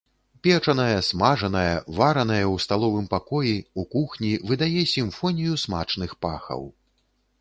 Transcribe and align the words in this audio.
Печанае, 0.45 0.95
смажанае, 1.07 1.75
варанае 1.99 2.41
ў 2.53 2.55
сталовым 2.65 3.05
пакоі, 3.13 3.53
у 3.83 3.85
кухні 3.93 4.33
выдае 4.53 4.83
сімфонію 4.97 5.53
смачных 5.65 6.21
пахаў. 6.29 6.67